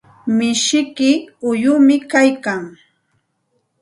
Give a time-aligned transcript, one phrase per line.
[0.37, 1.11] Mishiyki
[1.51, 2.61] uyumi kaykan.